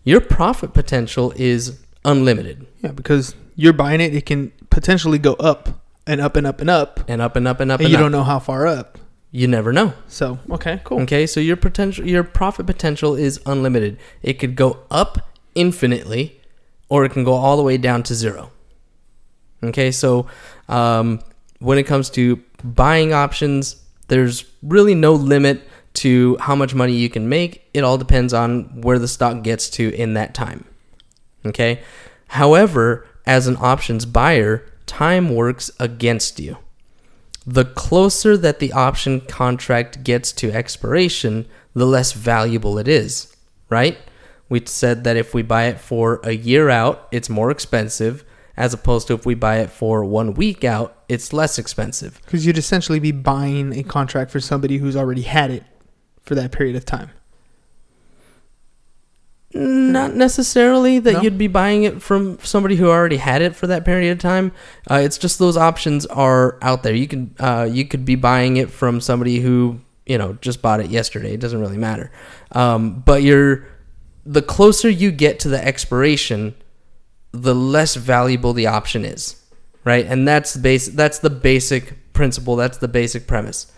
[0.04, 5.80] your profit potential is unlimited Yeah, because you're buying it, it can potentially go up
[6.06, 7.96] and up and up and up, and up and up and up and and you
[7.96, 8.00] up.
[8.02, 8.98] don't know how far up.
[9.32, 9.92] You never know.
[10.06, 11.00] So okay, cool.
[11.02, 13.98] Okay, so your potential, your profit potential is unlimited.
[14.22, 16.40] It could go up infinitely,
[16.88, 18.50] or it can go all the way down to zero.
[19.64, 20.26] Okay, so
[20.68, 21.20] um,
[21.58, 23.76] when it comes to buying options,
[24.08, 27.68] there's really no limit to how much money you can make.
[27.72, 30.64] It all depends on where the stock gets to in that time.
[31.44, 31.80] Okay,
[32.28, 36.58] however, as an options buyer, time works against you
[37.46, 43.34] the closer that the option contract gets to expiration, the less valuable it is,
[43.70, 43.96] right?
[44.48, 48.24] We said that if we buy it for a year out, it's more expensive,
[48.56, 52.20] as opposed to if we buy it for one week out, it's less expensive.
[52.24, 55.62] Because you'd essentially be buying a contract for somebody who's already had it
[56.22, 57.10] for that period of time.
[59.54, 61.20] Not necessarily that No?
[61.22, 64.52] you'd be buying it from somebody who already had it for that period of time.
[64.90, 66.92] Uh, it's just those options are out there.
[66.94, 70.80] You could uh, you could be buying it from somebody who you know just bought
[70.80, 71.32] it yesterday.
[71.32, 72.10] It doesn't really matter.
[72.52, 73.66] Um, but you're
[74.26, 76.54] the closer you get to the expiration,
[77.32, 79.40] the less valuable the option is,
[79.86, 80.06] right?
[80.06, 80.88] And that's the base.
[80.90, 82.56] That's the basic principle.
[82.56, 83.72] That's the basic premise.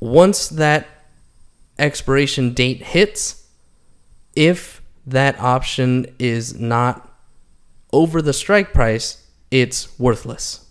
[0.00, 0.86] Once that
[1.78, 3.48] expiration date hits,
[4.36, 7.08] if that option is not
[7.92, 10.66] over the strike price, it's worthless.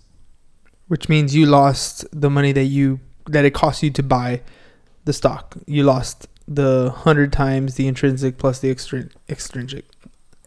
[0.88, 4.42] which means you lost the money that you that it cost you to buy
[5.06, 5.58] the stock.
[5.68, 9.86] You lost the hundred times the intrinsic plus the extrin- extrinsic.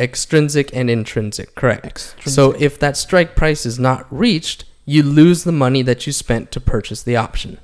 [0.02, 1.86] Extrinsic and intrinsic, correct.
[1.86, 2.32] extrinsic.
[2.32, 6.50] So if that strike price is not reached, you lose the money that you spent
[6.52, 7.58] to purchase the option.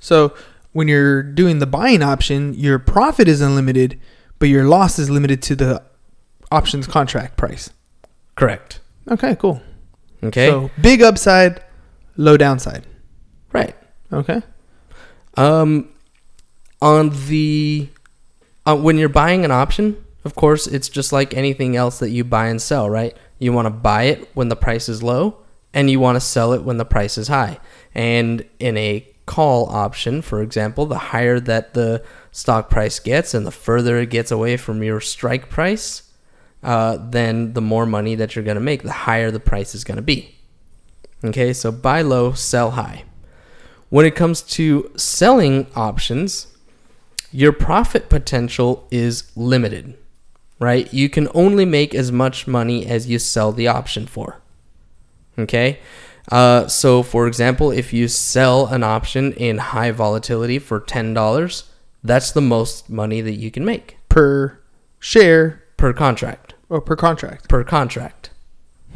[0.00, 0.34] so
[0.72, 4.00] when you're doing the buying option, your profit is unlimited,
[4.38, 5.82] but your loss is limited to the
[6.52, 7.70] options contract price.
[8.36, 8.80] Correct.
[9.08, 9.60] Okay, cool.
[10.22, 10.48] Okay.
[10.48, 11.62] So big upside,
[12.16, 12.84] low downside.
[13.52, 13.74] right.
[14.12, 14.42] Okay.
[15.36, 15.88] Um,
[16.82, 17.88] on the
[18.66, 22.24] uh, when you're buying an option, of course, it's just like anything else that you
[22.24, 23.16] buy and sell, right?
[23.38, 25.38] You want to buy it when the price is low,
[25.72, 27.58] and you want to sell it when the price is high.
[27.94, 33.46] And in a call option, for example, the higher that the stock price gets, and
[33.46, 36.02] the further it gets away from your strike price,
[36.62, 39.84] uh, then the more money that you're going to make, the higher the price is
[39.84, 40.34] going to be.
[41.24, 43.04] Okay, so buy low, sell high.
[43.88, 46.46] When it comes to selling options,
[47.32, 49.96] your profit potential is limited,
[50.60, 50.92] right?
[50.94, 54.36] You can only make as much money as you sell the option for.
[55.38, 55.80] Okay?
[56.30, 61.64] Uh, so, for example, if you sell an option in high volatility for $10,
[62.04, 64.60] that's the most money that you can make Per
[64.98, 66.54] share per contract.
[66.68, 67.48] or per contract.
[67.48, 68.30] Per contract.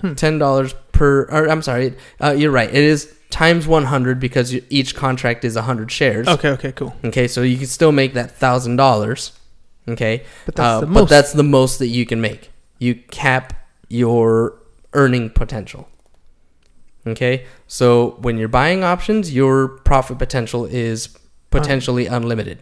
[0.02, 2.68] $10 per, or I'm sorry, uh, you're right.
[2.68, 6.28] It is times 100 because each contract is 100 shares.
[6.28, 6.94] Okay, okay, cool.
[7.04, 9.32] Okay, so you can still make that thousand dollars.
[9.86, 11.10] Okay, But that's Uh, the but most.
[11.10, 12.50] that's the most that you can make.
[12.78, 13.52] You cap
[13.88, 14.54] your
[14.94, 15.88] earning potential.
[17.06, 21.10] Okay, so when you're buying options, your profit potential is
[21.50, 22.58] potentially unlimited.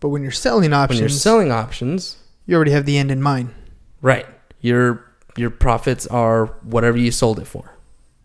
[0.00, 3.22] But when you're selling options, When you're selling options, you already have the end in
[3.22, 3.50] mind.
[4.02, 4.26] right,
[4.60, 5.04] your
[5.36, 7.72] your profits are whatever you sold it for.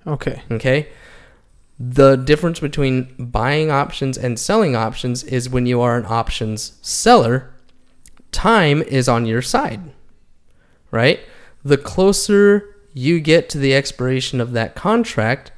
[0.05, 0.41] Okay.
[0.51, 0.87] Okay.
[1.79, 7.51] The difference between buying options and selling options is when you are an options seller,
[8.35, 9.81] time is on your side,
[10.91, 11.21] right?
[11.63, 15.51] The closer you get to the expiration of that contract,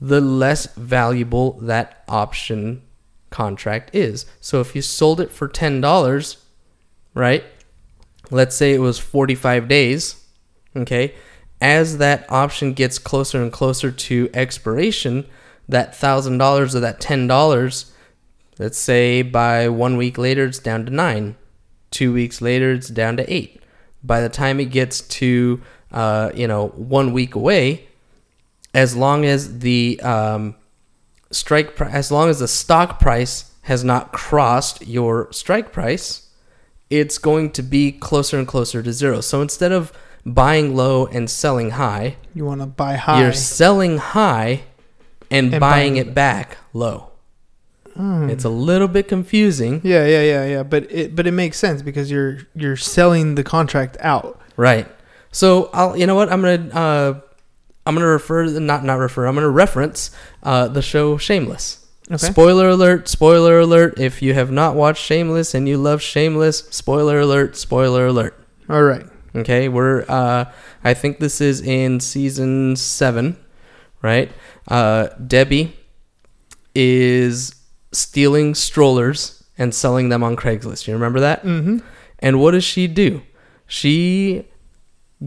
[0.00, 2.82] the less valuable that option
[3.30, 4.26] contract is.
[4.40, 6.36] So if you sold it for $10,
[7.14, 7.44] right?
[8.30, 10.24] Let's say it was 45 days,
[10.76, 11.14] okay?
[11.60, 15.26] As that option gets closer and closer to expiration,
[15.68, 17.90] that $1,000 or that $10,
[18.58, 21.36] let's say by one week later it's down to nine.
[21.90, 23.62] Two weeks later it's down to eight.
[24.02, 25.60] By the time it gets to,
[25.92, 27.88] uh, you know, one week away,
[28.74, 30.54] as long as the um,
[31.30, 36.28] strike as long as the stock price has not crossed your strike price,
[36.90, 39.20] it's going to be closer and closer to zero.
[39.20, 39.92] So instead of
[40.24, 43.22] buying low and selling high, You want to buy high.
[43.22, 44.62] you're selling high
[45.30, 47.07] and, And buying buying it back low.
[47.98, 48.30] Hmm.
[48.30, 49.80] It's a little bit confusing.
[49.82, 50.62] Yeah, yeah, yeah, yeah.
[50.62, 54.40] But it but it makes sense because you're you're selling the contract out.
[54.56, 54.86] Right.
[55.32, 57.20] So I'll you know what I'm gonna uh,
[57.84, 60.12] I'm gonna refer not not refer I'm gonna reference
[60.44, 61.84] uh, the show Shameless.
[62.06, 62.18] Okay.
[62.18, 63.08] Spoiler alert!
[63.08, 63.98] Spoiler alert!
[63.98, 67.56] If you have not watched Shameless and you love Shameless, spoiler alert!
[67.56, 68.38] Spoiler alert!
[68.70, 69.04] All right.
[69.34, 70.44] Okay, we're uh,
[70.84, 73.36] I think this is in season seven,
[74.02, 74.30] right?
[74.68, 75.76] Uh, Debbie
[76.74, 77.57] is
[77.92, 80.86] stealing strollers and selling them on Craigslist.
[80.86, 81.42] You remember that?
[81.44, 81.78] Mm-hmm.
[82.20, 83.22] And what does she do?
[83.66, 84.44] She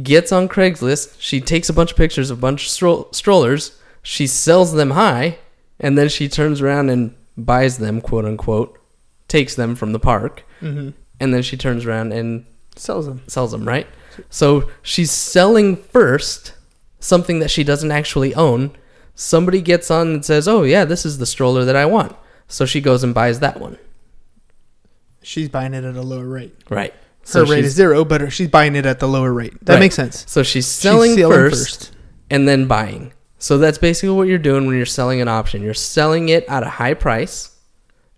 [0.01, 1.15] gets on Craigslist.
[1.19, 3.77] She takes a bunch of pictures of a bunch of stroll- strollers.
[4.03, 5.37] She sells them high,
[5.79, 8.77] and then she turns around and buys them, quote unquote,
[9.27, 10.89] takes them from the park, Mm-hmm.
[11.19, 12.45] and then she turns around and
[12.75, 13.21] Sells them.
[13.27, 13.85] sells them, right?
[14.29, 16.53] So she's selling first
[16.99, 18.71] something that she doesn't actually own.
[19.15, 22.15] Somebody gets on and says, "Oh yeah, this is the stroller that I want."
[22.51, 23.77] So she goes and buys that one,
[25.23, 26.55] She's buying it at a lower rate.
[26.69, 26.91] right?
[26.93, 29.53] Her So rate is zero, but she's buying it at the lower rate.
[29.65, 29.79] That Right.
[29.79, 30.23] makes sense.
[30.27, 31.91] So she's She's selling, selling first,
[32.29, 33.13] and then buying.
[33.37, 35.61] So that's basically what you're doing when you're selling an option.
[35.61, 37.51] You're selling it at a high price,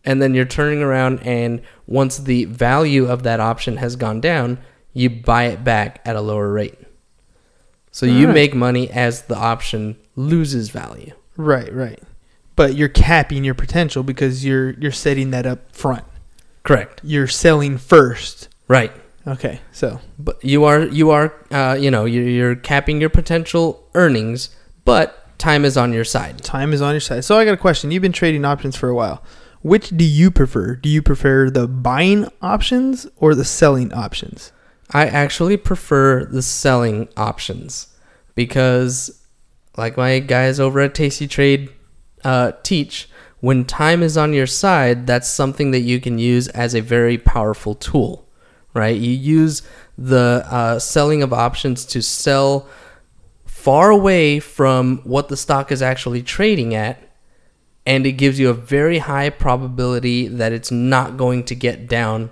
[0.06, 4.58] and then you're turning around and once the value of that option has gone down,
[4.94, 6.78] you buy it back at a lower rate.
[7.92, 8.34] So you Alright.
[8.34, 11.12] make money as the option loses value.
[11.38, 12.02] Right, right.
[12.56, 16.04] But you're capping your potential because you're you're setting that up front.
[16.64, 17.02] Correct.
[17.04, 18.50] You're selling first.
[18.68, 18.92] Right.
[19.26, 23.88] Okay, so But you are you are uh, you know you're, you're capping your potential
[23.94, 24.50] earnings,
[24.84, 26.44] but time is on your side.
[26.44, 27.24] time is on your side.
[27.24, 27.92] So I got a question.
[27.92, 29.24] You've been trading options for a while.
[29.62, 30.76] Which do you prefer?
[30.76, 34.52] Do you prefer the buying options or the selling options?
[34.92, 37.88] I actually prefer the selling options
[38.36, 39.22] because,
[39.78, 41.70] like my guys over at Tasty Trade
[42.24, 43.10] uh, teach,
[43.40, 47.18] when time is on your side, that's something that you can use as a very
[47.18, 48.28] powerful tool,
[48.74, 48.96] right?
[48.96, 49.64] You use
[49.98, 52.68] the uh, selling of options to sell
[53.46, 57.00] far away from what the stock is actually trading at.
[57.86, 62.30] And it gives you a very high probability that it's not going to get down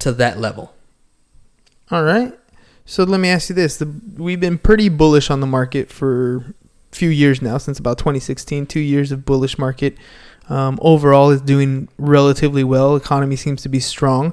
[0.00, 0.74] to that level.
[1.90, 2.36] All right.
[2.84, 6.54] So let me ask you this: the, We've been pretty bullish on the market for
[6.96, 8.66] few years now, since about 2016.
[8.66, 9.96] Two years of bullish market.
[10.48, 12.94] Um, overall, is doing relatively well.
[12.96, 14.32] Economy seems to be strong.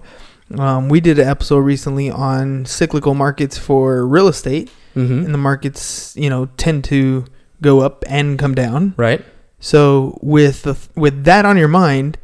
[0.60, 5.26] Um, we did an episode recently on cyclical markets for real estate, Mm-hmm.
[5.26, 7.26] and the markets, you know, tend to
[7.62, 8.93] go up and come down.
[8.95, 9.26] Right.
[9.60, 12.19] So with the, with that on your mind,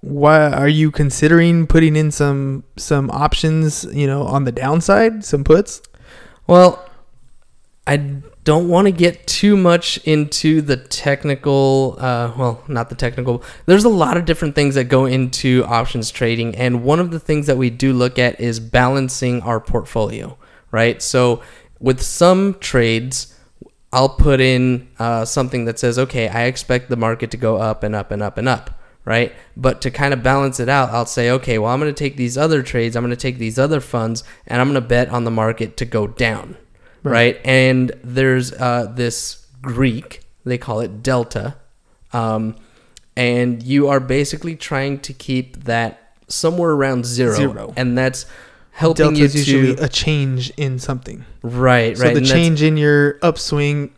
[0.00, 5.42] why are you considering putting in some some options, you know, on the downside, some
[5.42, 5.82] puts?
[6.46, 6.88] Well,
[7.84, 11.96] I don't want to get too much into the technical.
[11.98, 13.42] Uh, well, not the technical.
[13.66, 17.20] There's a lot of different things that go into options trading, and one of the
[17.20, 20.38] things that we do look at is balancing our portfolio.
[20.70, 21.02] Right.
[21.02, 21.42] So
[21.78, 23.34] with some trades.
[23.90, 27.82] I'll put in uh, something that says, okay, I expect the market to go up
[27.82, 29.32] and up and up and up, right?
[29.56, 32.18] But to kind of balance it out, I'll say, okay, well, I'm going to take
[32.18, 35.08] these other trades, I'm going to take these other funds, and I'm going to bet
[35.08, 36.58] on the market to go down,
[37.02, 37.12] Right.
[37.36, 37.40] right?
[37.44, 41.56] And there's uh, this Greek, they call it delta,
[42.12, 42.56] um,
[43.16, 47.72] and you are basically trying to keep that somewhere around zero, Zero.
[47.76, 48.26] and that's
[48.70, 51.24] helping you is usually to a change in something.
[51.42, 52.12] right, So right.
[52.14, 53.92] the and change in your upswing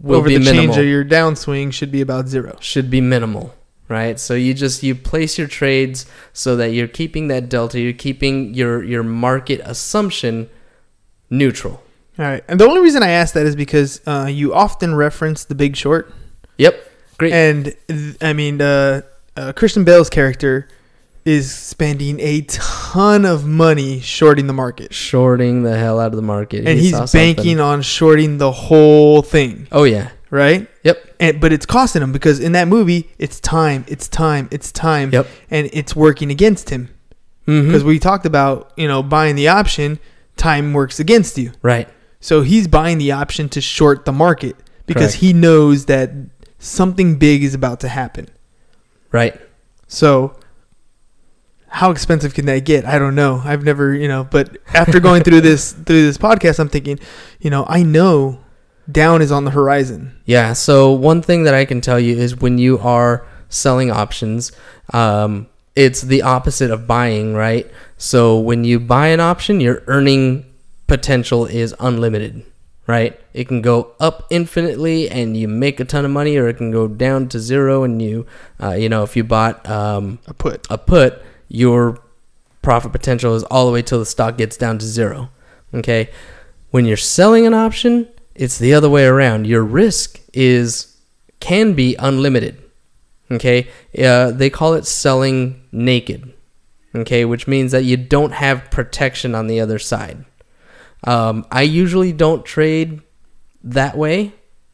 [0.00, 0.74] will over be the minimal.
[0.74, 2.56] change of your downswing should be about zero.
[2.60, 3.54] should be minimal
[3.88, 7.92] right so you just you place your trades so that you're keeping that delta you're
[7.92, 10.48] keeping your your market assumption
[11.30, 11.82] neutral
[12.18, 12.44] All right.
[12.48, 15.76] And the only reason I ask that is because uh, you often reference The Big
[15.76, 16.12] Short,
[16.58, 16.88] yep.
[17.18, 17.32] Great.
[17.32, 19.02] And th- I mean, uh,
[19.36, 20.68] uh, Christian Bale's character
[21.24, 26.22] is spending a ton of money shorting the market, shorting the hell out of the
[26.22, 26.66] market.
[26.66, 27.36] And He he's saw something.
[27.36, 30.10] banking on shorting the whole thing, oh yeah.
[30.30, 30.66] Right?
[30.82, 31.14] yep.
[31.20, 35.12] And but it's costing him because in that movie, it's time, it's time, it's time,
[35.12, 35.26] yep.
[35.50, 36.88] And it's working against him.
[37.46, 37.66] Mhm.
[37.66, 39.98] because we talked about you know buying the option,
[40.36, 41.52] time works against you.
[41.62, 41.88] right
[42.22, 44.56] So he's buying the option to short the market
[44.86, 45.20] because Correct.
[45.20, 46.12] he knows that
[46.58, 48.28] something big is about to happen.
[49.10, 49.38] right
[49.88, 50.38] So
[51.66, 52.84] how expensive can that get?
[52.84, 53.40] I don't know.
[53.44, 56.98] I've never, you know, but after going through this through this podcast, I'm thinking,
[57.40, 58.38] you know, I know
[58.90, 60.14] down is on the horizon.
[60.24, 60.52] Yeah.
[60.52, 64.52] So one thing that I can tell you is when you are selling options,
[64.92, 67.68] um, it's the opposite of buying, right?
[67.96, 70.51] So when you buy an option, you're earning
[70.92, 72.44] potential is unlimited,
[72.86, 73.18] right?
[73.32, 76.70] It can go up infinitely and you make a ton of money, or it can
[76.70, 78.26] go down to zero and you,
[78.62, 80.66] uh, you know, if you bought um, A put.
[80.68, 81.98] a put, your
[82.60, 85.30] profit potential is all the way till the stock gets down to zero.
[85.72, 86.10] Okay.
[86.72, 89.46] When you're selling an option, it's the other way around.
[89.46, 90.94] Your risk is
[91.40, 92.62] can be unlimited.
[93.30, 93.68] Okay.
[93.98, 96.34] Uh, they call it selling naked.
[96.94, 100.26] Okay, which means that you don't have protection on the other side.
[101.04, 103.00] Um, I usually don't trade
[103.64, 104.32] that way.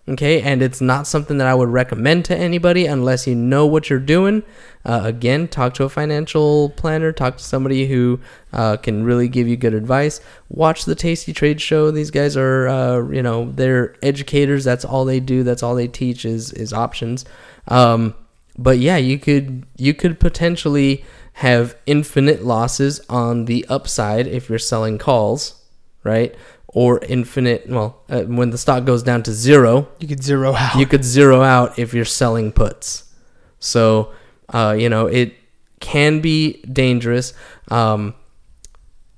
[0.08, 3.90] Okay, and it's not something that I would recommend to anybody unless you know what
[3.90, 4.42] you're doing.
[4.82, 8.18] Uh, again, talk to a financial planner, talk to somebody who
[8.54, 10.22] uh, can really give you good advice.
[10.48, 11.90] Watch the Tasty Trade Show.
[11.90, 14.64] These guys are, uh, you know, they're educators.
[14.64, 15.42] That's all they do.
[15.42, 17.26] That's all they teach is is options.
[17.66, 18.14] Um,
[18.56, 21.04] but yeah, you could you could potentially
[21.34, 25.57] have infinite losses on the upside if you're selling calls,
[26.04, 26.34] right?
[26.68, 30.76] Or infinite, well, uh, when the stock goes down to zero, You could zero out.
[30.76, 33.04] you could zero out if you're selling puts.
[33.58, 34.12] So,
[34.50, 35.34] uh, you know, it
[35.80, 37.32] can be dangerous.
[37.70, 38.14] Um,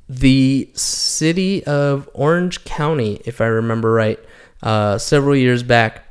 [0.09, 4.19] the city of Orange County, if I remember right,
[4.63, 6.05] uh, several years back,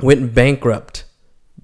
[0.00, 1.04] went bankrupt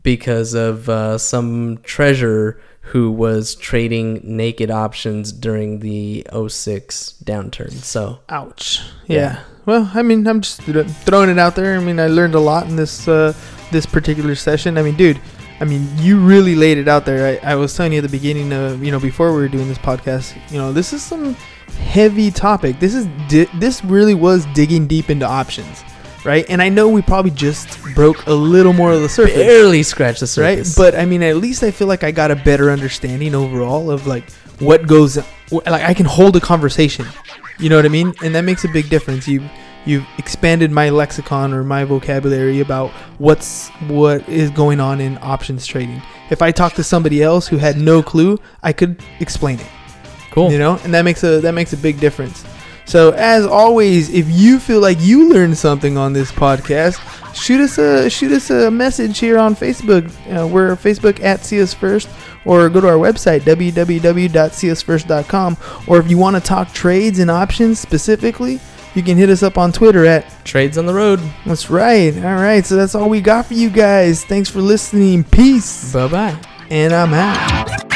[0.03, 7.73] because of uh, some treasurer who was trading naked options during the 06 downturn.
[7.73, 8.81] So, Ouch.
[9.07, 9.17] Yeah.
[9.19, 9.43] Yeah.
[9.67, 11.77] Well, I mean, I'm just throwing it out there.
[11.77, 13.33] I mean, I learned a lot in this uh,
[13.73, 14.77] this particular session.
[14.77, 15.21] I mean, dude,
[15.61, 17.41] I mean, you really laid it out there.
[17.43, 19.69] I, I was telling you at the beginning of, you know, before we were doing
[19.69, 21.35] this podcast, you know, this is some
[21.79, 22.81] heavy topic.
[22.81, 25.83] This is di- this really was digging deep into options,
[26.25, 26.45] right?
[26.49, 30.21] And I know we probably just broke a little more of the surface barely scratched
[30.21, 30.59] the right?
[30.59, 30.77] surface.
[30.77, 34.07] But I mean, at least I feel like I got a better understanding overall of
[34.07, 35.17] like what goes.
[35.51, 37.07] Like I can hold a conversation,
[37.59, 39.29] you know what I mean, and that makes a big difference.
[39.29, 39.49] You
[39.87, 45.67] you've expanded my lexicon or my vocabulary about what's what is going on in options
[45.67, 46.01] trading.
[46.31, 49.67] If I talk to somebody else who had no clue, I could explain it
[50.35, 50.51] cool.
[50.51, 52.45] you know and that makes a that makes a big difference
[52.85, 57.01] so as always if you feel like you learned something on this podcast
[57.35, 60.05] shoot us a shoot us a message here on facebook.
[60.31, 62.09] Uh, we're facebook at see us first
[62.45, 65.57] or go to our website www.seeusfirst.com
[65.87, 68.61] or if you want to talk trades and options specifically
[68.95, 71.21] you can hit us up on twitter at Trades on the road.
[71.47, 72.15] that's right.
[72.19, 74.25] All right so that's all we got for you guys.
[74.25, 75.25] Thanks for listening.
[75.25, 75.93] Peace.
[75.93, 76.41] Bye bye.
[76.71, 77.94] and i'm out